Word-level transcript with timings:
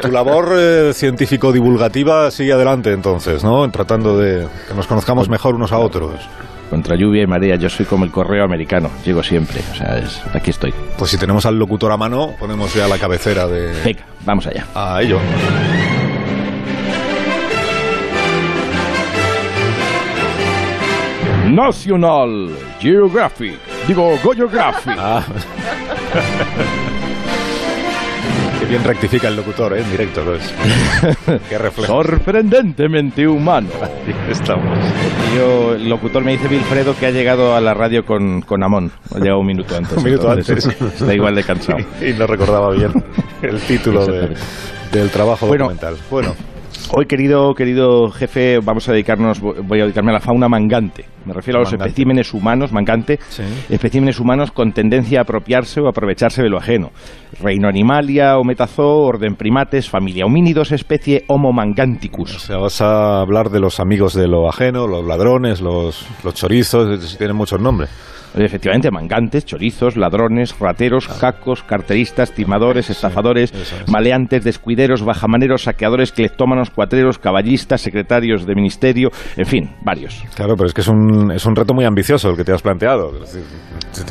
tu 0.00 0.10
labor 0.10 0.54
eh, 0.56 0.92
científico-divulgativa 0.92 2.30
sigue 2.30 2.52
adelante 2.52 2.92
entonces, 2.92 3.44
¿no? 3.44 3.70
Tratando 3.70 4.18
de 4.18 4.46
que 4.68 4.74
nos 4.74 4.86
conozcamos 4.86 5.28
mejor 5.28 5.54
unos 5.54 5.72
a 5.72 5.78
otros. 5.78 6.14
Contra 6.68 6.94
lluvia 6.94 7.22
y 7.22 7.26
marea, 7.26 7.56
yo 7.56 7.68
soy 7.68 7.84
como 7.84 8.04
el 8.04 8.12
correo 8.12 8.44
americano, 8.44 8.90
llego 9.04 9.24
siempre, 9.24 9.60
o 9.72 9.74
sea, 9.74 10.02
aquí 10.32 10.50
estoy. 10.50 10.72
Pues 10.96 11.10
si 11.10 11.18
tenemos 11.18 11.44
al 11.44 11.58
locutor 11.58 11.90
a 11.90 11.96
mano, 11.96 12.34
ponemos 12.38 12.72
ya 12.74 12.86
la 12.86 12.96
cabecera 12.96 13.48
de... 13.48 13.72
Venga, 13.84 14.04
vamos 14.24 14.46
allá. 14.46 14.66
A 14.74 15.02
ello. 15.02 15.18
National 21.48 22.50
Geographic, 22.78 23.58
digo 23.88 24.16
Geographic. 24.22 24.96
Ah. 24.96 25.24
Bien 28.70 28.84
rectifica 28.84 29.26
el 29.26 29.34
locutor, 29.34 29.76
¿eh? 29.76 29.80
En 29.82 29.90
directo, 29.90 30.22
pues. 30.22 30.54
Qué 31.48 31.58
reflejo. 31.58 31.92
Sorprendentemente 31.92 33.26
humano. 33.26 33.68
estamos. 34.30 34.78
Yo, 35.34 35.74
el 35.74 35.88
locutor 35.88 36.22
me 36.22 36.32
dice 36.32 36.46
Wilfredo 36.46 36.94
que 36.96 37.06
ha 37.06 37.10
llegado 37.10 37.56
a 37.56 37.60
la 37.60 37.74
radio 37.74 38.06
con, 38.06 38.42
con 38.42 38.62
Amón. 38.62 38.92
Ha 39.12 39.18
llegado 39.18 39.40
un 39.40 39.46
minuto 39.46 39.76
antes. 39.76 39.92
un 39.96 40.04
minuto 40.04 40.30
antes. 40.30 40.66
Está 40.66 41.12
igual 41.12 41.34
de 41.34 41.42
cansado. 41.42 41.78
Y, 42.00 42.12
no 42.12 42.28
recordaba 42.28 42.70
bien 42.70 42.92
el 43.42 43.58
título 43.62 44.06
del 44.06 45.10
trabajo 45.10 45.48
documental. 45.48 45.96
Bueno. 46.08 46.36
Hoy, 46.92 47.06
querido, 47.06 47.54
querido 47.54 48.10
jefe, 48.10 48.58
vamos 48.58 48.88
a 48.88 48.92
dedicarnos, 48.92 49.40
voy 49.40 49.78
a 49.78 49.84
dedicarme 49.84 50.10
a 50.10 50.14
la 50.14 50.20
fauna 50.20 50.48
mangante. 50.48 51.04
Me 51.24 51.32
refiero 51.32 51.60
a 51.60 51.62
los 51.62 51.72
especímenes 51.72 52.34
humanos, 52.34 52.72
mangante, 52.72 53.20
especímenes 53.68 54.18
humanos 54.18 54.50
con 54.50 54.72
tendencia 54.72 55.20
a 55.20 55.22
apropiarse 55.22 55.80
o 55.80 55.88
aprovecharse 55.88 56.42
de 56.42 56.48
lo 56.48 56.58
ajeno. 56.58 56.90
Reino 57.40 57.68
Animalia 57.68 58.38
o 58.38 58.44
Metazoo, 58.44 59.06
orden 59.06 59.36
primates, 59.36 59.88
familia 59.88 60.26
homínidos, 60.26 60.72
especie 60.72 61.22
Homo 61.28 61.52
manganticus. 61.52 62.34
O 62.34 62.38
sea, 62.40 62.56
vas 62.56 62.80
a 62.80 63.20
hablar 63.20 63.50
de 63.50 63.60
los 63.60 63.78
amigos 63.78 64.14
de 64.14 64.26
lo 64.26 64.48
ajeno, 64.48 64.88
los 64.88 65.06
ladrones, 65.06 65.60
los, 65.60 66.04
los 66.24 66.34
chorizos, 66.34 67.16
tienen 67.16 67.36
muchos 67.36 67.60
nombres. 67.60 67.90
Efectivamente, 68.34 68.90
mangantes, 68.90 69.44
chorizos, 69.44 69.96
ladrones, 69.96 70.58
rateros, 70.58 71.08
cacos, 71.08 71.62
carteristas, 71.62 72.32
timadores, 72.32 72.90
estafadores, 72.90 73.52
maleantes, 73.88 74.44
descuideros, 74.44 75.04
bajamaneros, 75.04 75.64
saqueadores, 75.64 76.12
cleptómanos, 76.12 76.70
cuatreros, 76.70 77.18
caballistas, 77.18 77.80
secretarios 77.80 78.46
de 78.46 78.54
ministerio, 78.54 79.10
en 79.36 79.46
fin, 79.46 79.70
varios. 79.84 80.22
Claro, 80.34 80.54
pero 80.56 80.66
es 80.66 80.74
que 80.74 80.80
es 80.80 80.88
un, 80.88 81.32
es 81.32 81.44
un 81.46 81.56
reto 81.56 81.74
muy 81.74 81.84
ambicioso 81.84 82.30
el 82.30 82.36
que 82.36 82.44
te 82.44 82.52
has 82.52 82.62
planteado. 82.62 83.12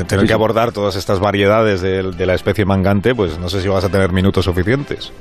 tener 0.08 0.26
que 0.26 0.34
abordar 0.34 0.72
todas 0.72 0.96
estas 0.96 1.20
variedades 1.20 1.82
de, 1.82 2.12
de 2.12 2.26
la 2.26 2.34
especie 2.34 2.66
mangante, 2.66 3.16
pues 3.16 3.40
no 3.40 3.50
sé 3.50 3.62
si 3.62 3.68
vas 3.68 3.86
a 3.86 3.90
tener 3.90 4.12
minutos 4.12 4.46
suficientes 4.46 5.14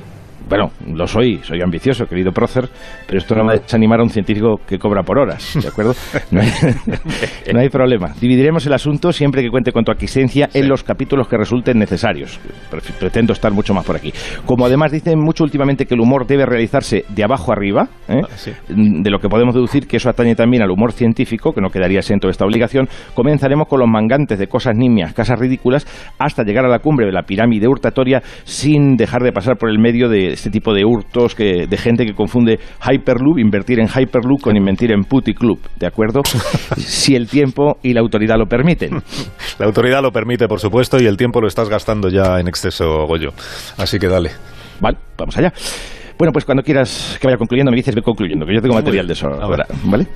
bueno, 0.48 0.70
lo 0.94 1.06
soy, 1.06 1.38
soy 1.42 1.60
ambicioso, 1.62 2.06
querido 2.06 2.32
prócer, 2.32 2.68
pero 3.06 3.18
esto 3.18 3.34
no 3.34 3.44
va 3.44 3.52
a 3.52 3.56
desanimar 3.56 4.00
a 4.00 4.02
un 4.02 4.10
científico 4.10 4.56
que 4.66 4.78
cobra 4.78 5.02
por 5.02 5.18
horas, 5.18 5.58
¿de 5.60 5.68
acuerdo? 5.68 5.94
No 7.52 7.60
hay, 7.60 7.68
problema. 7.68 8.14
Dividiremos 8.20 8.66
el 8.66 8.72
asunto 8.72 9.12
siempre 9.12 9.42
que 9.42 9.48
cuente 9.50 9.72
con 9.72 9.84
tu 9.84 9.90
aquiescencia 9.92 10.48
en 10.52 10.68
los 10.68 10.82
capítulos 10.82 11.28
que 11.28 11.36
resulten 11.36 11.78
necesarios. 11.78 12.38
Pretendo 12.98 13.32
estar 13.32 13.52
mucho 13.52 13.74
más 13.74 13.84
por 13.84 13.96
aquí. 13.96 14.12
Como 14.44 14.66
además 14.66 14.92
dicen 14.92 15.18
mucho 15.18 15.44
últimamente 15.44 15.86
que 15.86 15.94
el 15.94 16.00
humor 16.00 16.26
debe 16.26 16.44
realizarse 16.46 17.04
de 17.08 17.24
abajo 17.24 17.52
arriba, 17.52 17.88
¿eh? 18.08 18.20
ah, 18.22 18.52
de 18.68 19.10
lo 19.10 19.18
que 19.18 19.28
podemos 19.28 19.54
deducir 19.54 19.86
que 19.86 19.96
eso 19.96 20.08
atañe 20.08 20.34
también 20.34 20.62
al 20.62 20.70
humor 20.70 20.92
científico, 20.92 21.52
que 21.52 21.60
no 21.60 21.70
quedaría 21.70 21.98
exento 21.98 22.28
de 22.28 22.32
esta 22.32 22.44
obligación, 22.44 22.88
comenzaremos 23.14 23.66
con 23.68 23.80
los 23.80 23.88
mangantes 23.88 24.38
de 24.38 24.46
cosas 24.46 24.76
nimias, 24.76 25.14
casas 25.14 25.38
ridículas, 25.38 25.86
hasta 26.18 26.42
llegar 26.42 26.64
a 26.64 26.68
la 26.68 26.80
cumbre 26.80 27.06
de 27.06 27.12
la 27.12 27.22
pirámide 27.22 27.68
hurtatoria 27.68 28.22
sin 28.44 28.96
dejar 28.96 29.22
de 29.22 29.32
pasar 29.32 29.56
por 29.56 29.70
el 29.70 29.78
medio 29.78 30.08
de 30.08 30.36
este 30.38 30.50
tipo 30.50 30.72
de 30.72 30.84
hurtos 30.84 31.34
que, 31.34 31.66
de 31.66 31.76
gente 31.76 32.06
que 32.06 32.14
confunde 32.14 32.58
Hyperloop, 32.88 33.38
invertir 33.38 33.80
en 33.80 33.88
Hyperloop 33.88 34.40
con 34.40 34.56
invertir 34.56 34.92
en 34.92 35.04
Putty 35.04 35.34
Club, 35.34 35.60
¿de 35.76 35.86
acuerdo? 35.86 36.22
si 36.76 37.14
el 37.14 37.28
tiempo 37.28 37.78
y 37.82 37.92
la 37.92 38.00
autoridad 38.00 38.36
lo 38.38 38.46
permiten. 38.46 39.02
La 39.58 39.66
autoridad 39.66 40.02
lo 40.02 40.12
permite, 40.12 40.48
por 40.48 40.60
supuesto, 40.60 41.00
y 41.00 41.06
el 41.06 41.16
tiempo 41.16 41.40
lo 41.40 41.48
estás 41.48 41.68
gastando 41.68 42.08
ya 42.08 42.40
en 42.40 42.48
exceso, 42.48 43.06
Goyo. 43.06 43.30
Así 43.76 43.98
que 43.98 44.08
dale. 44.08 44.30
Vale, 44.80 44.98
vamos 45.16 45.36
allá. 45.36 45.52
Bueno, 46.18 46.32
pues 46.32 46.44
cuando 46.44 46.64
quieras 46.64 47.16
que 47.20 47.28
vaya 47.28 47.36
concluyendo, 47.36 47.70
me 47.70 47.76
dices, 47.76 47.94
ve 47.94 48.02
concluyendo, 48.02 48.44
que 48.44 48.52
yo 48.52 48.60
tengo 48.60 48.74
material 48.74 49.06
de 49.06 49.12
eso 49.12 49.28
ahora, 49.28 49.66
¿vale? 49.84 50.08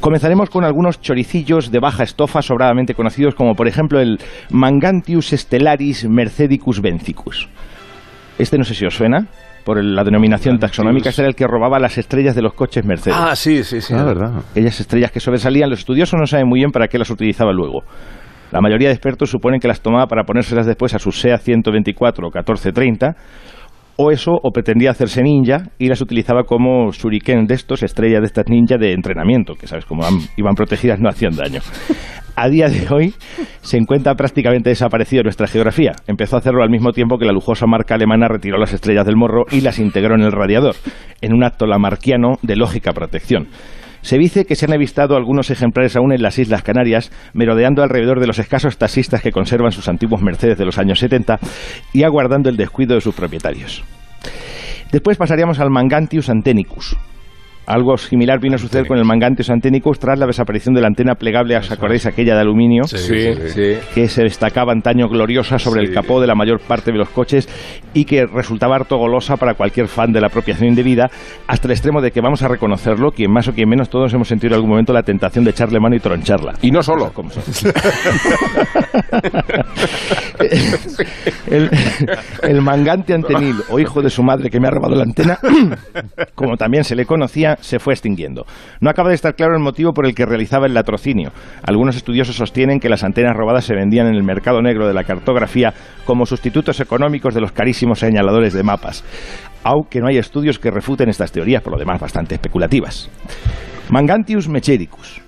Comenzaremos 0.00 0.50
con 0.50 0.64
algunos 0.64 1.00
choricillos 1.00 1.70
de 1.70 1.78
baja 1.78 2.02
estofa 2.02 2.42
sobradamente 2.42 2.94
conocidos, 2.94 3.36
como 3.36 3.54
por 3.54 3.68
ejemplo 3.68 4.00
el 4.00 4.18
Mangantius 4.50 5.28
stellaris 5.30 6.08
mercedicus 6.08 6.80
vencicus. 6.80 7.48
Este 8.36 8.58
no 8.58 8.64
sé 8.64 8.74
si 8.74 8.84
os 8.84 8.96
suena 8.96 9.28
por 9.64 9.82
la 9.82 10.04
denominación 10.04 10.58
taxonómica, 10.58 11.08
este 11.08 11.22
era 11.22 11.28
el 11.28 11.34
que 11.34 11.46
robaba 11.46 11.78
las 11.78 11.98
estrellas 11.98 12.34
de 12.34 12.42
los 12.42 12.54
coches 12.54 12.84
Mercedes. 12.84 13.16
Ah, 13.18 13.34
sí, 13.34 13.64
sí, 13.64 13.80
sí, 13.80 13.94
ah, 13.96 14.04
verdad. 14.04 14.42
Aquellas 14.50 14.78
estrellas 14.78 15.10
que 15.10 15.20
sobresalían, 15.20 15.70
los 15.70 15.80
estudiosos 15.80 16.18
no 16.18 16.26
saben 16.26 16.46
muy 16.46 16.60
bien 16.60 16.70
para 16.70 16.88
qué 16.88 16.98
las 16.98 17.10
utilizaba 17.10 17.52
luego. 17.52 17.82
La 18.52 18.60
mayoría 18.60 18.88
de 18.88 18.94
expertos 18.94 19.30
suponen 19.30 19.58
que 19.58 19.66
las 19.66 19.80
tomaba 19.80 20.06
para 20.06 20.24
ponérselas 20.24 20.66
después 20.66 20.94
a 20.94 20.98
su 20.98 21.10
SEA 21.10 21.38
124 21.38 22.28
o 22.28 22.30
1430, 22.30 23.16
o 23.96 24.10
eso, 24.10 24.32
o 24.42 24.50
pretendía 24.50 24.90
hacerse 24.90 25.22
ninja 25.22 25.70
y 25.78 25.88
las 25.88 26.00
utilizaba 26.00 26.42
como 26.44 26.90
shuriken 26.90 27.46
de 27.46 27.54
estos, 27.54 27.82
estrellas 27.82 28.20
de 28.20 28.26
estas 28.26 28.44
ninja 28.48 28.76
de 28.76 28.92
entrenamiento, 28.92 29.54
que 29.54 29.66
sabes, 29.66 29.84
como 29.84 30.04
iban 30.36 30.54
protegidas 30.54 31.00
no 31.00 31.08
hacían 31.08 31.36
daño 31.36 31.60
a 32.36 32.48
día 32.48 32.68
de 32.68 32.86
hoy 32.92 33.14
se 33.62 33.76
encuentra 33.76 34.14
prácticamente 34.14 34.70
desaparecido 34.70 35.20
en 35.20 35.24
nuestra 35.24 35.46
geografía. 35.46 35.92
Empezó 36.06 36.36
a 36.36 36.38
hacerlo 36.40 36.62
al 36.62 36.70
mismo 36.70 36.92
tiempo 36.92 37.18
que 37.18 37.26
la 37.26 37.32
lujosa 37.32 37.66
marca 37.66 37.94
alemana 37.94 38.28
retiró 38.28 38.58
las 38.58 38.72
estrellas 38.72 39.06
del 39.06 39.16
morro 39.16 39.44
y 39.50 39.60
las 39.60 39.78
integró 39.78 40.14
en 40.14 40.22
el 40.22 40.32
radiador, 40.32 40.74
en 41.20 41.32
un 41.32 41.44
acto 41.44 41.66
lamarquiano 41.66 42.38
de 42.42 42.56
lógica 42.56 42.92
protección. 42.92 43.48
Se 44.02 44.18
dice 44.18 44.44
que 44.44 44.54
se 44.54 44.66
han 44.66 44.74
avistado 44.74 45.16
algunos 45.16 45.50
ejemplares 45.50 45.96
aún 45.96 46.12
en 46.12 46.20
las 46.20 46.38
Islas 46.38 46.62
Canarias, 46.62 47.10
merodeando 47.32 47.82
alrededor 47.82 48.20
de 48.20 48.26
los 48.26 48.38
escasos 48.38 48.76
taxistas 48.76 49.22
que 49.22 49.32
conservan 49.32 49.72
sus 49.72 49.88
antiguos 49.88 50.20
Mercedes 50.20 50.58
de 50.58 50.66
los 50.66 50.76
años 50.76 50.98
70 50.98 51.38
y 51.94 52.02
aguardando 52.02 52.50
el 52.50 52.58
descuido 52.58 52.94
de 52.94 53.00
sus 53.00 53.14
propietarios. 53.14 53.82
Después 54.92 55.16
pasaríamos 55.16 55.58
al 55.58 55.70
Mangantius 55.70 56.28
antenicus, 56.28 56.96
algo 57.66 57.96
similar 57.96 58.40
vino 58.40 58.56
a 58.56 58.58
suceder 58.58 58.86
con 58.86 58.98
el 58.98 59.04
Mangantes 59.04 59.50
anténicos 59.50 59.98
tras 59.98 60.18
la 60.18 60.26
desaparición 60.26 60.74
de 60.74 60.80
la 60.80 60.88
antena 60.88 61.14
plegable, 61.14 61.56
¿os 61.56 61.70
acordáis? 61.70 62.06
Aquella 62.06 62.34
de 62.34 62.40
aluminio, 62.40 62.82
que 63.94 64.08
se 64.08 64.22
destacaba 64.22 64.72
antaño 64.72 65.08
gloriosa 65.08 65.58
sobre 65.58 65.82
el 65.82 65.92
capó 65.92 66.20
de 66.20 66.26
la 66.26 66.34
mayor 66.34 66.60
parte 66.60 66.92
de 66.92 66.98
los 66.98 67.08
coches 67.10 67.48
y 67.94 68.04
que 68.04 68.26
resultaba 68.26 68.76
harto 68.76 68.96
golosa 68.98 69.36
para 69.36 69.54
cualquier 69.54 69.88
fan 69.88 70.12
de 70.12 70.20
la 70.20 70.26
apropiación 70.26 70.68
indebida, 70.68 71.10
hasta 71.46 71.68
el 71.68 71.72
extremo 71.72 72.00
de 72.00 72.10
que 72.10 72.20
vamos 72.20 72.42
a 72.42 72.48
reconocerlo, 72.48 73.12
quien 73.12 73.32
más 73.32 73.48
o 73.48 73.52
quien 73.52 73.68
menos, 73.68 73.88
todos 73.88 74.12
hemos 74.12 74.28
sentido 74.28 74.54
en 74.54 74.54
algún 74.56 74.70
momento 74.70 74.92
la 74.92 75.02
tentación 75.02 75.44
de 75.44 75.50
echarle 75.50 75.80
mano 75.80 75.96
y 75.96 76.00
troncharla. 76.00 76.54
Y 76.62 76.70
no 76.70 76.82
solo. 76.82 77.12
el, 81.50 81.70
el 82.42 82.62
mangante 82.62 83.14
antenil 83.14 83.56
o 83.70 83.78
hijo 83.78 84.02
de 84.02 84.10
su 84.10 84.22
madre 84.22 84.50
que 84.50 84.60
me 84.60 84.68
ha 84.68 84.70
robado 84.70 84.96
la 84.96 85.04
antena, 85.04 85.38
como 86.34 86.56
también 86.56 86.84
se 86.84 86.94
le 86.96 87.06
conocía, 87.06 87.53
se 87.60 87.78
fue 87.78 87.94
extinguiendo. 87.94 88.46
No 88.80 88.90
acaba 88.90 89.08
de 89.08 89.14
estar 89.14 89.34
claro 89.34 89.54
el 89.54 89.62
motivo 89.62 89.92
por 89.92 90.06
el 90.06 90.14
que 90.14 90.26
realizaba 90.26 90.66
el 90.66 90.74
latrocinio. 90.74 91.32
Algunos 91.62 91.96
estudiosos 91.96 92.36
sostienen 92.36 92.80
que 92.80 92.88
las 92.88 93.04
antenas 93.04 93.36
robadas 93.36 93.64
se 93.64 93.74
vendían 93.74 94.06
en 94.06 94.14
el 94.14 94.22
mercado 94.22 94.62
negro 94.62 94.86
de 94.86 94.94
la 94.94 95.04
cartografía 95.04 95.72
como 96.04 96.26
sustitutos 96.26 96.80
económicos 96.80 97.34
de 97.34 97.40
los 97.40 97.52
carísimos 97.52 97.98
señaladores 97.98 98.52
de 98.52 98.62
mapas, 98.62 99.04
aunque 99.62 100.00
no 100.00 100.08
hay 100.08 100.18
estudios 100.18 100.58
que 100.58 100.70
refuten 100.70 101.08
estas 101.08 101.32
teorías, 101.32 101.62
por 101.62 101.72
lo 101.72 101.78
demás 101.78 102.00
bastante 102.00 102.34
especulativas. 102.34 103.10
Mangantius 103.90 104.48
mechericus. 104.48 105.20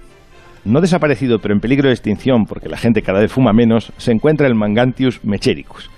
No 0.65 0.81
desaparecido, 0.81 1.39
pero 1.39 1.55
en 1.55 1.61
peligro 1.61 1.89
de 1.89 1.95
extinción 1.95 2.45
porque 2.45 2.69
la 2.69 2.77
gente 2.77 3.03
cada 3.03 3.21
vez 3.21 3.31
fuma 3.31 3.53
menos, 3.53 3.93
se 3.99 4.13
encuentra 4.13 4.49
el 4.49 4.57
Mangantius 4.57 5.25
mechericus. 5.25 5.91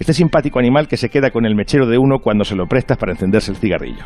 Este 0.00 0.14
simpático 0.14 0.58
animal 0.58 0.88
que 0.88 0.96
se 0.96 1.08
queda 1.08 1.30
con 1.30 1.44
el 1.44 1.54
mechero 1.54 1.86
de 1.86 1.98
uno 1.98 2.18
cuando 2.18 2.44
se 2.44 2.56
lo 2.56 2.66
prestas 2.66 2.96
para 2.96 3.12
encenderse 3.12 3.50
el 3.50 3.58
cigarrillo 3.58 4.04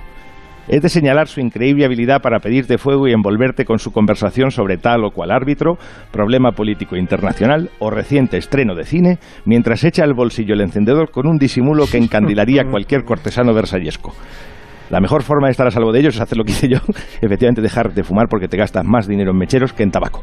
es 0.69 0.82
de 0.82 0.88
señalar 0.88 1.29
su 1.29 1.41
increíble 1.41 1.85
habilidad 1.85 2.20
para 2.20 2.41
pedirte 2.41 2.79
fuego 2.79 3.09
y 3.09 3.12
envolverte 3.12 3.65
con 3.65 3.79
su 3.79 3.91
conversación 3.91 4.50
sobre 4.50 4.76
tal 4.76 5.05
o 5.05 5.11
cual 5.11 5.31
árbitro, 5.31 5.79
problema 6.12 6.53
político 6.53 6.97
internacional 6.97 7.70
o 7.79 7.91
reciente 7.91 8.37
estreno 8.37 8.75
de 8.75 8.85
cine, 8.85 9.19
mientras 9.44 9.85
echa 9.85 10.05
al 10.05 10.15
bolsillo 10.15 10.55
el 10.55 10.61
encendedor 10.61 11.11
con 11.11 11.26
un 11.26 11.38
disimulo 11.38 11.87
que 11.91 11.99
encandilaría 11.99 12.62
a 12.62 12.65
cualquier 12.70 13.05
cortesano 13.05 13.55
versallesco. 13.55 14.12
La 14.91 15.00
mejor 15.00 15.23
forma 15.23 15.49
de 15.49 15.50
estar 15.50 15.67
a 15.67 15.70
salvo 15.70 15.93
de 15.93 16.00
ellos 16.00 16.15
es 16.15 16.20
hacer 16.20 16.38
lo 16.38 16.44
que 16.44 16.53
hice 16.53 16.69
yo, 16.69 16.79
efectivamente 17.21 17.61
dejar 17.61 17.93
de 17.93 18.03
fumar 18.03 18.26
porque 18.29 18.49
te 18.49 18.56
gastas 18.56 18.85
más 18.87 19.06
dinero 19.06 19.32
en 19.32 19.38
mecheros 19.38 19.73
que 19.73 19.82
en 19.82 19.91
tabaco. 19.91 20.23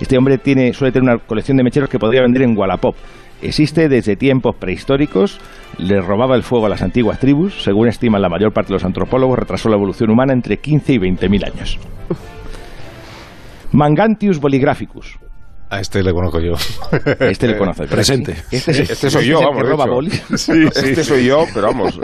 Este 0.00 0.18
hombre 0.18 0.38
tiene, 0.38 0.72
suele 0.72 0.92
tener 0.92 1.14
una 1.14 1.18
colección 1.24 1.56
de 1.56 1.64
mecheros 1.64 1.88
que 1.88 1.98
podría 1.98 2.22
vender 2.22 2.42
en 2.42 2.56
Wallapop 2.56 2.94
existe 3.42 3.88
desde 3.88 4.16
tiempos 4.16 4.56
prehistóricos, 4.56 5.40
le 5.78 6.00
robaba 6.00 6.36
el 6.36 6.42
fuego 6.42 6.66
a 6.66 6.68
las 6.68 6.82
antiguas 6.82 7.18
tribus, 7.18 7.62
según 7.62 7.88
estiman 7.88 8.22
la 8.22 8.28
mayor 8.28 8.52
parte 8.52 8.68
de 8.68 8.74
los 8.74 8.84
antropólogos, 8.84 9.38
retrasó 9.38 9.68
la 9.68 9.76
evolución 9.76 10.10
humana 10.10 10.32
entre 10.32 10.58
15 10.58 10.92
y 10.94 10.98
20 10.98 11.28
mil 11.28 11.44
años. 11.44 11.78
Mangantius 13.72 14.38
boligraphicus. 14.38 15.18
A 15.72 15.80
este 15.80 16.02
le 16.02 16.12
conozco 16.12 16.38
yo. 16.38 16.52
Este 17.18 17.46
le 17.48 17.56
conoce. 17.56 17.84
Presente. 17.90 18.36
Este, 18.50 18.72
es- 18.72 18.90
Este 18.90 19.10
soy 19.10 19.24
yo, 19.26 19.40
vamos. 19.40 19.62
roba 19.66 19.86
bolis. 19.86 20.22
este 20.30 21.02
soy 21.02 21.24
yo, 21.24 21.46
pero 21.54 21.68
vamos, 21.68 21.98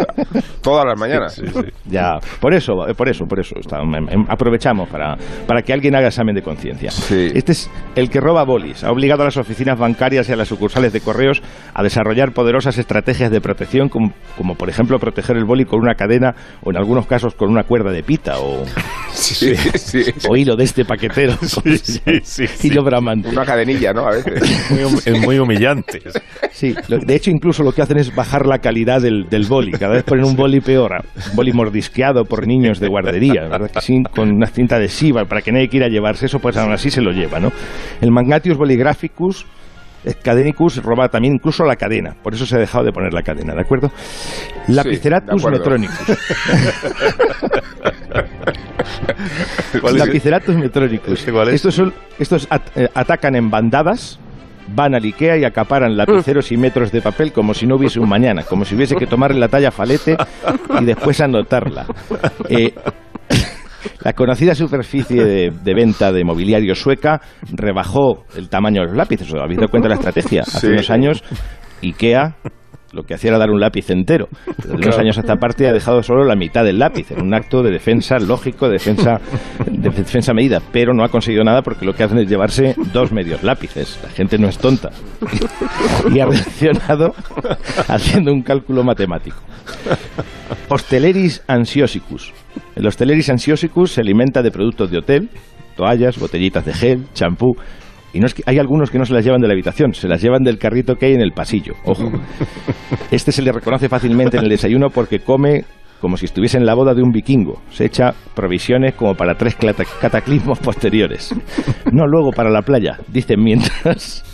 todas 0.63 0.87
las 0.87 0.99
mañanas. 0.99 1.39
Ya, 1.85 2.19
por 2.41 2.55
eso, 2.55 2.73
por 2.97 3.09
eso, 3.11 3.27
por 3.27 3.41
eso. 3.41 3.57
está- 3.61 3.81
em- 3.83 4.09
em- 4.09 4.25
aprovechamos 4.27 4.89
para, 4.89 5.17
para 5.47 5.61
que 5.61 5.75
alguien 5.75 5.95
haga 5.95 6.07
examen 6.09 6.35
de 6.35 6.41
conciencia. 6.41 6.91
Sí. 6.91 7.31
Este 7.35 7.53
es 7.53 7.71
el 7.95 8.09
que 8.09 8.21
roba 8.21 8.43
bolis. 8.45 8.85
Ha 8.85 8.91
obligado 8.91 9.21
a 9.23 9.27
las 9.27 9.37
oficinas 9.37 9.79
bancarias 9.79 10.31
y 10.31 10.33
a 10.33 10.37
las 10.37 10.49
sucursales 10.49 10.95
de 10.95 11.03
correos 11.03 11.43
a 11.75 11.83
desarrollar 11.83 12.33
poderosas 12.33 12.79
estrategias 12.79 13.31
de 13.31 13.43
protección, 13.43 13.91
como, 13.91 14.15
como 14.39 14.55
por 14.55 14.71
ejemplo 14.71 14.99
proteger 14.99 15.37
el 15.37 15.45
boli 15.45 15.67
con 15.67 15.81
una 15.81 15.95
cadena 15.95 16.35
o 16.63 16.71
en 16.71 16.79
algunos 16.79 17.07
casos 17.07 17.35
con 17.35 17.51
una 17.51 17.65
cuerda 17.65 17.91
de 17.91 18.03
pita 18.03 18.39
o, 18.41 18.65
Sí, 19.13 19.55
sí. 19.57 20.05
o 20.27 20.37
hilo 20.37 20.57
de 20.57 20.65
este 20.65 20.87
paquetero. 20.87 21.35
sí, 21.43 22.21
sí. 22.23 22.45
Hilo 22.69 22.83
bramante. 22.83 23.29
Una 23.29 23.45
cadenilla, 23.59 23.93
¿no? 23.93 24.07
A 24.07 24.11
veces. 24.11 24.43
Es 25.07 25.21
muy 25.21 25.39
humillante. 25.39 26.01
Sí, 26.53 26.75
de 26.89 27.15
hecho 27.15 27.31
incluso 27.31 27.63
lo 27.63 27.73
que 27.73 27.83
hacen 27.83 27.99
es 27.99 28.15
bajar 28.15 28.47
la 28.47 28.59
calidad 28.59 29.01
del, 29.01 29.29
del 29.29 29.47
boli. 29.47 29.73
Cada 29.73 29.95
vez 29.95 30.05
ponen 30.05 30.25
un 30.25 30.37
boli 30.37 30.61
peor, 30.61 30.93
un 31.31 31.37
boli 31.37 31.53
mordisqueado 31.53 32.25
por 32.25 32.47
niños 32.47 32.81
de 32.81 32.89
guardería, 32.89 33.49
¿verdad 33.49 33.71
que 33.71 33.81
sí? 33.81 34.03
Con 34.15 34.31
una 34.31 34.47
cinta 34.47 34.77
adhesiva 34.77 35.25
para 35.25 35.41
que 35.41 35.53
nadie 35.53 35.69
quiera 35.69 35.89
llevarse 35.89 36.27
eso, 36.27 36.39
pues 36.39 36.57
aún 36.57 36.73
así 36.73 36.91
se 36.91 37.01
lo 37.01 37.11
lleva, 37.13 37.41
¿no? 37.41 37.53
El 38.01 38.11
Magnatius 38.11 38.57
boligraphicus 38.57 39.47
Cadenicus 40.23 40.83
roba 40.83 41.09
también 41.09 41.35
incluso 41.35 41.65
la 41.65 41.77
cadena, 41.77 42.15
por 42.23 42.35
eso 42.35 42.47
se 42.47 42.57
ha 42.57 42.59
dejado 42.59 42.85
de 42.85 42.93
poner 42.93 43.13
la 43.13 43.23
cadena, 43.23 43.55
¿de 43.55 43.61
acuerdo? 43.61 43.91
Lapiceratus 44.69 45.43
de 45.43 45.49
acuerdo. 45.49 45.59
metronicus. 45.59 46.17
Lapiceratus 49.97 50.57
metronicus. 50.57 51.21
¿Este 51.21 51.33
cuál 51.33 51.49
es? 51.49 51.55
Estos, 51.57 51.75
son, 51.75 51.93
estos 52.19 52.47
at- 52.51 52.77
eh, 52.77 52.89
atacan 52.95 53.37
en 53.37 53.51
bandadas, 53.51 54.19
van 54.75 54.95
al 54.95 55.03
Ikea 55.05 55.39
y 55.39 55.45
acaparan 55.45 55.97
lapiceros 55.97 56.51
y 56.53 56.57
metros 56.57 56.93
de 56.93 57.01
papel 57.01 57.33
como 57.33 57.55
si 57.55 57.67
no 57.67 57.77
hubiese 57.77 58.01
un 58.01 58.09
mañana, 58.09 58.43
como 58.43 58.65
si 58.65 58.75
hubiese 58.75 58.97
que 58.97 59.07
tomarle 59.07 59.39
la 59.41 59.49
talla 59.49 59.71
falete 59.71 60.17
y 60.81 60.85
después 60.85 61.21
anotarla. 61.21 61.87
Eh, 62.49 62.73
la 64.03 64.13
conocida 64.15 64.55
superficie 64.55 65.23
de, 65.25 65.51
de 65.51 65.75
venta 65.75 66.11
de 66.13 66.25
mobiliario 66.25 66.75
sueca 66.75 67.21
rebajó 67.53 68.25
el 68.37 68.49
tamaño 68.49 68.81
de 68.83 68.89
los 68.89 68.97
lápices. 68.97 69.33
¿Os 69.33 69.41
habéis 69.41 69.59
dado 69.59 69.69
cuenta 69.71 69.89
de 69.89 69.95
la 69.95 70.01
estrategia? 70.01 70.43
Hace 70.43 70.61
Sí. 70.61 70.67
unos 70.69 70.91
años, 70.91 71.23
Ikea 71.83 72.37
lo 72.93 73.03
que 73.03 73.15
hacía 73.15 73.31
era 73.31 73.39
dar 73.39 73.51
un 73.51 73.61
lápiz 73.61 73.91
entero. 73.91 74.29
Desde 74.57 74.75
unos 74.75 74.99
años 74.99 75.17
a 75.19 75.21
esta 75.21 75.37
parte 75.37 75.69
ha 75.69 75.73
dejado 75.73 76.03
solo 76.03 76.25
la 76.25 76.37
mitad 76.37 76.65
del 76.65 76.79
lápiz, 76.79 77.11
en 77.11 77.23
un 77.23 77.35
acto 77.35 77.63
de 77.63 77.71
defensa 77.71 78.19
lógico, 78.19 78.67
de 78.67 78.75
defensa, 78.75 79.21
de 79.67 79.91
defensa 79.91 80.33
medida, 80.33 80.61
pero 80.73 80.95
no 80.95 81.05
ha 81.05 81.09
conseguido 81.09 81.45
nada 81.45 81.63
porque 81.63 81.85
lo 81.85 81.93
que 81.93 82.05
hacen 82.05 82.19
es 82.19 82.29
llevarse 82.29 82.75
dos 82.93 83.13
medios 83.13 83.43
lápices. 83.43 83.99
La 84.03 84.11
gente 84.11 84.39
no 84.39 84.49
es 84.49 84.59
tonta. 84.59 84.91
Y 86.13 86.21
ha 86.21 86.27
reaccionado 86.27 87.15
haciendo 87.89 88.33
un 88.33 88.43
cálculo 88.43 88.85
matemático. 88.85 89.39
Hosteleris 90.69 91.43
ansiosicus. 91.47 92.33
El 92.75 92.87
Hosteleris 92.87 93.29
ansiosicus 93.31 93.93
se 93.93 94.01
alimenta 94.01 94.43
de 94.43 94.51
productos 94.51 94.91
de 94.91 94.99
hotel, 94.99 95.31
toallas, 95.77 96.19
botellitas 96.19 96.65
de 96.65 96.73
gel, 96.73 97.07
champú. 97.13 97.57
Y 98.13 98.21
no 98.21 98.27
es 98.27 98.35
que 98.35 98.43
hay 98.47 98.59
algunos 98.59 98.91
que 98.91 98.99
no 98.99 99.05
se 99.05 99.13
las 99.13 99.25
llevan 99.25 99.41
de 99.41 99.49
la 99.49 99.53
habitación, 99.53 99.93
se 99.93 100.09
las 100.09 100.23
llevan 100.23 100.43
del 100.43 100.59
carrito 100.59 100.97
que 100.97 101.07
hay 101.07 101.15
en 101.15 101.21
el 101.21 101.33
pasillo. 101.33 101.75
Ojo. 101.85 102.11
Este 103.11 103.33
se 103.33 103.43
le 103.43 103.53
reconoce 103.53 103.89
fácilmente 103.89 104.37
en 104.37 104.45
el 104.45 104.51
desayuno 104.51 104.91
porque 104.91 105.21
come 105.21 105.65
como 106.01 106.17
si 106.17 106.27
estuviese 106.27 106.59
en 106.59 106.67
la 106.67 106.75
boda 106.75 106.95
de 106.95 107.03
un 107.03 107.11
vikingo. 107.11 107.61
Se 107.71 107.87
echa 107.87 108.13
provisiones 108.35 108.95
como 108.95 109.15
para 109.15 109.35
tres 109.35 109.57
cataclismos 109.57 110.59
posteriores. 110.59 111.35
No 111.93 112.07
luego 112.07 112.31
para 112.31 112.51
la 112.51 112.63
playa, 112.63 112.99
dicen 113.09 113.43
mientras 113.43 114.25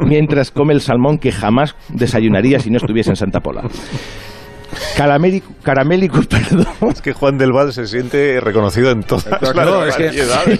mientras 0.00 0.50
come 0.50 0.74
el 0.74 0.80
salmón 0.80 1.18
que 1.18 1.32
jamás 1.32 1.74
desayunaría 1.88 2.58
si 2.58 2.70
no 2.70 2.76
estuviese 2.76 3.10
en 3.10 3.16
Santa 3.16 3.40
Pola. 3.40 3.62
Caramelicus, 4.96 6.26
perdón. 6.28 6.66
Es 6.90 7.02
que 7.02 7.12
Juan 7.12 7.36
del 7.38 7.52
Val 7.52 7.72
se 7.72 7.86
siente 7.86 8.38
reconocido 8.40 8.90
en 8.90 9.02
todas 9.02 9.26
las 9.26 9.54
No, 9.54 9.84
es 9.84 9.96
que, 9.96 10.10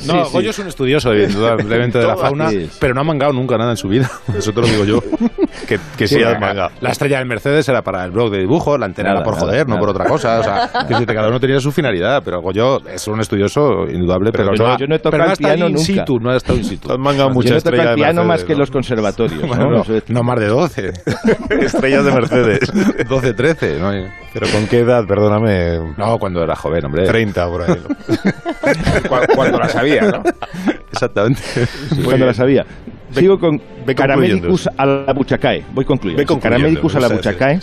no. 0.07 0.29
Goyo 0.31 0.51
es 0.51 0.59
un 0.59 0.69
estudioso, 0.69 1.15
indudablemente, 1.15 1.99
de 1.99 2.07
la 2.07 2.17
fauna, 2.19 2.51
pero 2.81 2.95
no 2.95 3.01
ha 3.01 3.05
mangado 3.05 3.33
nunca 3.33 3.57
nada 3.57 3.71
en 3.73 3.77
su 3.77 3.89
vida. 3.89 4.11
Eso 4.37 4.53
te 4.53 4.61
lo 4.61 4.67
digo 4.67 4.85
yo. 4.85 5.01
Que, 5.69 5.79
que 5.97 6.09
sí, 6.09 6.23
has 6.23 6.39
mangado. 6.41 6.71
La 6.81 6.91
estrella 6.91 7.19
del 7.19 7.27
Mercedes 7.29 7.69
era 7.69 7.83
para 7.83 8.05
el 8.05 8.11
blog 8.11 8.31
de 8.31 8.39
dibujo, 8.41 8.77
la 8.77 8.87
antena 8.87 9.11
Nada, 9.11 9.21
era 9.21 9.25
por 9.25 9.35
nada, 9.35 9.47
joder, 9.47 9.69
no 9.69 9.79
por 9.79 9.89
otra 9.91 10.05
cosa. 10.07 10.41
O 10.41 10.43
sea, 10.43 10.71
que 10.87 10.93
decirte, 10.95 11.15
cada 11.15 11.29
uno 11.29 11.39
tenía 11.41 11.61
su 11.61 11.71
finalidad, 11.73 12.23
pero 12.25 12.41
Goyo 12.41 12.81
es 12.89 13.07
un 13.09 13.21
estudioso 13.21 13.85
indudable, 13.89 14.31
pero, 14.33 14.51
Pero 14.51 14.51
no, 14.53 14.57
yo- 14.57 14.67
ha- 14.67 14.79
yo 14.79 14.87
no 14.87 14.95
he 14.97 14.99
tocado 14.99 15.11
pero 15.13 15.25
no 15.25 15.25
ha 15.25 15.27
el 15.27 15.33
estado 15.33 15.55
piano 15.55 15.69
in 15.69 15.75
nunca. 15.75 15.87
situ, 15.87 16.19
no 16.21 16.31
ha 16.31 16.37
estado 16.37 16.59
in 16.59 16.65
situ. 16.65 16.93
Has 16.93 16.99
mangado 16.99 17.29
Yo 17.29 17.35
mucha 17.35 17.55
no 17.55 17.61
toco 17.61 17.69
estrella 17.69 17.83
el 17.83 17.89
de 17.91 17.95
piano 17.95 18.25
Mercedes, 18.25 18.29
más 18.29 18.45
que 18.45 18.53
¿no? 18.55 18.59
los 18.59 18.71
conservatorios. 18.71 19.43
no 20.09 20.23
más 20.23 20.41
de 20.41 20.47
12, 20.49 20.93
Estrellas 21.61 22.05
de 22.05 22.13
Mercedes. 22.13 22.73
12, 23.09 23.33
13. 23.35 23.79
¿no? 23.79 24.24
Pero 24.35 24.49
con 24.51 24.67
qué 24.67 24.81
edad, 24.81 25.07
perdóname. 25.07 25.95
No, 25.97 26.19
cuando 26.19 26.43
era 26.43 26.57
joven, 26.57 26.85
hombre. 26.87 27.05
30 27.05 27.49
por 27.49 27.63
ahí. 27.63 27.77
Cuando 29.35 29.59
la 29.59 29.69
sabía, 29.69 30.03
¿no? 30.03 30.23
Exactamente. 30.91 31.41
cuando 32.05 32.27
la 32.27 32.35
sabía. 32.35 32.67
Sigo 33.13 33.39
con 33.39 33.61
Caramelicus 33.95 34.69
a 34.77 34.87
la 34.87 35.13
buchacae. 35.13 35.65
Voy 35.73 35.85
concluyendo. 35.85 36.41
Caramelicus 36.41 36.95
me 36.95 36.99
a 36.99 37.09
la 37.09 37.15
buchacae. 37.15 37.61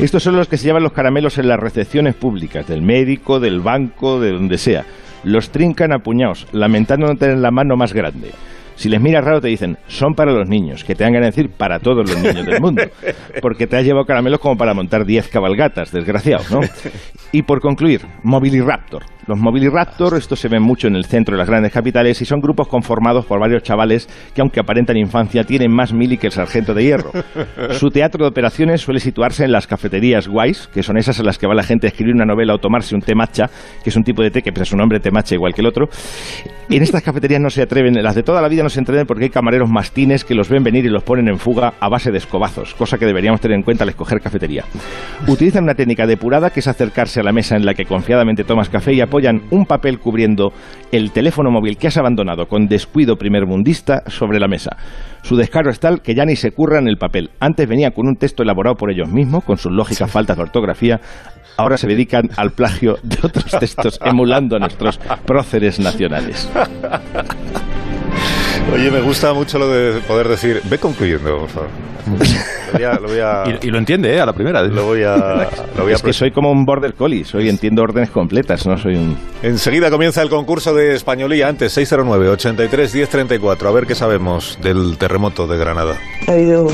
Estos 0.00 0.22
son 0.22 0.36
los 0.36 0.48
que 0.48 0.56
se 0.56 0.64
llevan 0.64 0.82
los 0.82 0.92
caramelos 0.92 1.36
en 1.36 1.48
las 1.48 1.60
recepciones 1.60 2.14
públicas, 2.14 2.66
del 2.66 2.80
médico, 2.80 3.38
del 3.38 3.60
banco, 3.60 4.18
de 4.18 4.32
donde 4.32 4.56
sea. 4.56 4.86
Los 5.24 5.50
trincan 5.50 5.92
a 5.92 5.98
puñados, 5.98 6.46
lamentando 6.52 7.06
no 7.06 7.16
tener 7.16 7.38
la 7.38 7.50
mano 7.50 7.76
más 7.76 7.92
grande. 7.92 8.30
Si 8.76 8.88
les 8.88 9.00
miras 9.00 9.24
raro 9.24 9.40
te 9.40 9.48
dicen, 9.48 9.78
son 9.88 10.14
para 10.14 10.32
los 10.32 10.48
niños, 10.48 10.84
que 10.84 10.94
te 10.94 11.02
dan 11.02 11.14
ganas 11.14 11.34
de 11.34 11.42
decir 11.42 11.56
para 11.56 11.78
todos 11.78 12.08
los 12.08 12.16
niños 12.16 12.46
del 12.46 12.60
mundo. 12.60 12.82
Porque 13.42 13.66
te 13.66 13.76
has 13.76 13.84
llevado 13.84 14.04
caramelos 14.04 14.38
como 14.38 14.56
para 14.56 14.74
montar 14.74 15.04
10 15.04 15.28
cabalgatas, 15.28 15.90
desgraciado, 15.90 16.44
¿no? 16.50 16.60
Y 17.32 17.42
por 17.42 17.60
concluir, 17.60 18.02
Mobiliraptor. 18.22 19.04
Los 19.26 19.38
Mobiliraptor, 19.38 20.16
estos 20.16 20.38
se 20.38 20.48
ven 20.48 20.62
mucho 20.62 20.86
en 20.86 20.94
el 20.94 21.04
centro 21.06 21.34
de 21.34 21.38
las 21.38 21.48
grandes 21.48 21.72
capitales 21.72 22.20
y 22.22 22.24
son 22.24 22.40
grupos 22.40 22.68
conformados 22.68 23.26
por 23.26 23.40
varios 23.40 23.62
chavales 23.62 24.08
que, 24.34 24.40
aunque 24.40 24.60
aparentan 24.60 24.96
infancia, 24.96 25.42
tienen 25.42 25.74
más 25.74 25.92
mili 25.92 26.16
que 26.16 26.28
el 26.28 26.32
sargento 26.32 26.74
de 26.74 26.84
hierro. 26.84 27.10
Su 27.70 27.88
teatro 27.88 28.24
de 28.24 28.28
operaciones 28.28 28.82
suele 28.82 29.00
situarse 29.00 29.44
en 29.44 29.52
las 29.52 29.66
cafeterías 29.66 30.28
guays, 30.28 30.68
que 30.72 30.82
son 30.82 30.96
esas 30.96 31.18
en 31.18 31.26
las 31.26 31.38
que 31.38 31.46
va 31.48 31.54
la 31.54 31.64
gente 31.64 31.86
a 31.86 31.90
escribir 31.90 32.14
una 32.14 32.24
novela 32.24 32.54
o 32.54 32.58
tomarse 32.58 32.94
un 32.94 33.00
té 33.00 33.14
matcha, 33.14 33.50
que 33.82 33.90
es 33.90 33.96
un 33.96 34.04
tipo 34.04 34.22
de 34.22 34.30
té 34.30 34.42
que 34.42 34.52
pese 34.52 34.62
a 34.62 34.66
su 34.66 34.76
nombre 34.76 35.00
té 35.00 35.10
matcha 35.10 35.34
igual 35.34 35.54
que 35.54 35.62
el 35.62 35.66
otro. 35.66 35.88
En 36.68 36.82
estas 36.82 37.02
cafeterías 37.04 37.40
no 37.40 37.48
se 37.48 37.62
atreven, 37.62 37.94
las 38.02 38.16
de 38.16 38.24
toda 38.24 38.42
la 38.42 38.48
vida 38.48 38.64
no 38.64 38.68
se 38.68 38.80
atreven 38.80 39.06
porque 39.06 39.24
hay 39.24 39.30
camareros 39.30 39.70
mastines 39.70 40.24
que 40.24 40.34
los 40.34 40.48
ven 40.48 40.64
venir 40.64 40.84
y 40.84 40.88
los 40.88 41.04
ponen 41.04 41.28
en 41.28 41.38
fuga 41.38 41.74
a 41.78 41.88
base 41.88 42.10
de 42.10 42.18
escobazos, 42.18 42.74
cosa 42.74 42.98
que 42.98 43.06
deberíamos 43.06 43.40
tener 43.40 43.56
en 43.56 43.62
cuenta 43.62 43.84
al 43.84 43.90
escoger 43.90 44.20
cafetería. 44.20 44.64
Utilizan 45.28 45.62
una 45.62 45.76
técnica 45.76 46.08
depurada 46.08 46.50
que 46.50 46.58
es 46.58 46.66
acercarse 46.66 47.20
a 47.20 47.22
la 47.22 47.30
mesa 47.30 47.54
en 47.54 47.64
la 47.64 47.74
que 47.74 47.84
confiadamente 47.84 48.42
tomas 48.42 48.68
café 48.68 48.94
y 48.94 49.00
apoyan 49.00 49.42
un 49.50 49.64
papel 49.64 50.00
cubriendo 50.00 50.52
el 50.90 51.12
teléfono 51.12 51.52
móvil 51.52 51.76
que 51.76 51.86
has 51.86 51.98
abandonado 51.98 52.46
con 52.48 52.66
descuido 52.66 53.14
primermundista 53.14 54.02
sobre 54.08 54.40
la 54.40 54.48
mesa. 54.48 54.76
Su 55.26 55.34
descaro 55.34 55.70
es 55.70 55.80
tal 55.80 56.02
que 56.02 56.14
ya 56.14 56.24
ni 56.24 56.36
se 56.36 56.52
curran 56.52 56.86
el 56.86 56.98
papel. 56.98 57.30
Antes 57.40 57.66
venía 57.68 57.90
con 57.90 58.06
un 58.06 58.14
texto 58.14 58.44
elaborado 58.44 58.76
por 58.76 58.92
ellos 58.92 59.08
mismos, 59.08 59.42
con 59.42 59.58
sus 59.58 59.72
lógicas 59.72 60.08
faltas 60.08 60.36
de 60.36 60.44
ortografía. 60.44 61.00
Ahora 61.56 61.76
se 61.78 61.88
dedican 61.88 62.30
al 62.36 62.52
plagio 62.52 62.96
de 63.02 63.18
otros 63.20 63.50
textos, 63.58 63.98
emulando 64.04 64.54
a 64.54 64.60
nuestros 64.60 65.00
próceres 65.26 65.80
nacionales. 65.80 66.48
Oye, 68.72 68.90
me 68.90 69.00
gusta 69.00 69.32
mucho 69.32 69.58
lo 69.58 69.68
de 69.68 70.00
poder 70.00 70.28
decir, 70.28 70.60
ve 70.64 70.78
concluyendo, 70.78 71.38
por 71.38 71.48
favor. 71.48 71.68
Lo 72.72 72.78
voy 72.78 72.84
a... 72.84 72.92
Lo 72.94 73.08
voy 73.08 73.18
a, 73.20 73.58
Y, 73.62 73.68
y 73.68 73.70
lo 73.70 73.78
entiende, 73.78 74.14
¿eh? 74.14 74.20
A 74.20 74.26
la 74.26 74.32
primera. 74.32 74.62
lo 74.62 74.84
voy 74.86 75.02
a, 75.02 75.48
lo 75.76 75.82
voy 75.84 75.92
a 75.92 75.96
Es 75.96 76.02
que 76.02 76.12
soy 76.12 76.30
como 76.30 76.50
un 76.50 76.64
border 76.66 76.94
collie, 76.94 77.24
soy 77.24 77.48
entiendo 77.48 77.82
órdenes 77.82 78.10
completas, 78.10 78.66
no 78.66 78.76
soy 78.76 78.96
un... 78.96 79.16
Enseguida 79.42 79.90
comienza 79.90 80.20
el 80.22 80.28
concurso 80.28 80.74
de 80.74 80.94
españolía. 80.94 81.48
Antes, 81.48 81.72
609 81.72 82.28
83 82.28 82.94
1034. 82.94 83.68
A 83.68 83.72
ver 83.72 83.86
qué 83.86 83.94
sabemos 83.94 84.58
del 84.62 84.98
terremoto 84.98 85.46
de 85.46 85.58
Granada. 85.58 85.96
Ha 86.28 86.32
habido 86.32 86.68